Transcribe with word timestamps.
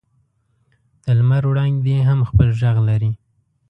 د 1.03 1.05
لمر 1.19 1.43
وړانګې 1.47 1.97
هم 2.07 2.19
خپل 2.29 2.47
ږغ 2.61 2.77
لري. 2.89 3.11